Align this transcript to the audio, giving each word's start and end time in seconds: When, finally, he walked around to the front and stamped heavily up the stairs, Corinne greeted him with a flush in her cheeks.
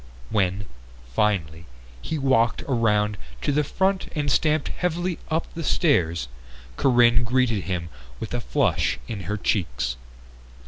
When, 0.31 0.65
finally, 1.13 1.67
he 2.01 2.17
walked 2.17 2.63
around 2.63 3.19
to 3.43 3.51
the 3.51 3.63
front 3.63 4.07
and 4.15 4.31
stamped 4.31 4.69
heavily 4.69 5.19
up 5.29 5.45
the 5.53 5.63
stairs, 5.63 6.27
Corinne 6.75 7.23
greeted 7.23 7.65
him 7.65 7.89
with 8.19 8.33
a 8.33 8.41
flush 8.41 8.97
in 9.07 9.25
her 9.29 9.37
cheeks. 9.37 9.97